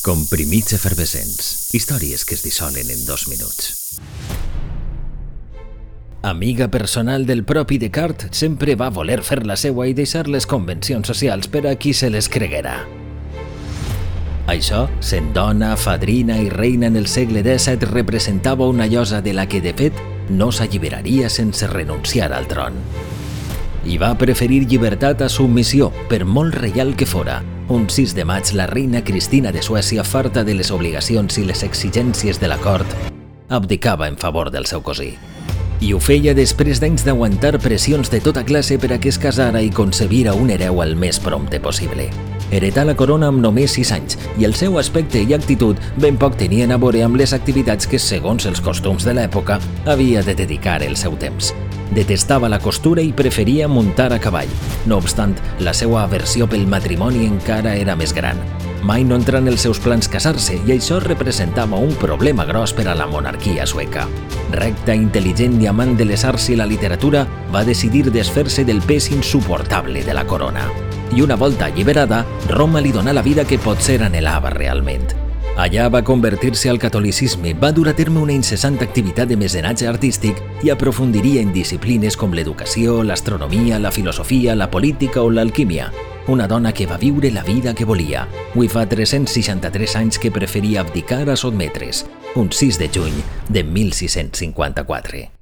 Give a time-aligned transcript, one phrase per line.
[0.00, 1.74] Comprimits efervescents.
[1.76, 3.98] Històries que es dissolen en dos minuts.
[6.22, 11.04] Amiga personal del propi Descartes, sempre va voler fer la seua i deixar les convencions
[11.04, 12.78] socials per a qui se les creguera.
[14.48, 19.44] Això, sent dona, fadrina i reina en el segle XVII, representava una llosa de la
[19.52, 22.80] que, de fet, no s'alliberaria sense renunciar al tron.
[23.84, 27.40] I va preferir llibertat a submissió, per molt reial que fora,
[27.72, 31.62] un 6 de maig, la reina Cristina de Suècia, farta de les obligacions i les
[31.64, 32.96] exigències de la cort,
[33.48, 35.14] abdicava en favor del seu cosí.
[35.80, 39.62] I ho feia després d'anys d'aguantar pressions de tota classe per a que es casara
[39.64, 42.10] i concebira un hereu el més prompte possible.
[42.50, 46.36] Heretà la corona amb només 6 anys i el seu aspecte i actitud ben poc
[46.40, 50.80] tenien a veure amb les activitats que, segons els costums de l'època, havia de dedicar
[50.82, 51.54] el seu temps.
[51.94, 54.50] Detestava la costura i preferia muntar a cavall.
[54.86, 58.38] No obstant, la seva aversió pel matrimoni encara era més gran.
[58.86, 62.86] Mai no entrà en els seus plans casar-se i això representava un problema gros per
[62.88, 64.06] a la monarquia sueca.
[64.54, 69.10] Recta, intel·ligent i amant de les arts i la literatura, va decidir desfer-se del pes
[69.10, 70.70] insuportable de la corona.
[71.12, 75.08] I una volta alliberada, Roma li donà la vida que potser anhelava realment.
[75.60, 80.38] Allà va convertir-se al catolicisme, va dur a terme una incessant activitat de mecenatge artístic
[80.62, 85.90] i aprofundiria en disciplines com l'educació, l'astronomia, la filosofia, la política o l'alquímia.
[86.28, 88.28] Una dona que va viure la vida que volia.
[88.54, 95.39] Avui fa 363 anys que preferia abdicar a sotmetre's, un 6 de juny de 1654.